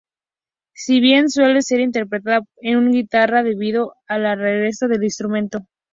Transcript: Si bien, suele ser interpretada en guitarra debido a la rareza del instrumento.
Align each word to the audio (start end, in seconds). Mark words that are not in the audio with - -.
Si 0.73 0.99
bien, 0.99 1.29
suele 1.29 1.61
ser 1.61 1.79
interpretada 1.79 2.43
en 2.63 2.91
guitarra 2.91 3.43
debido 3.43 3.93
a 4.07 4.17
la 4.17 4.33
rareza 4.35 4.87
del 4.87 5.03
instrumento. 5.03 5.67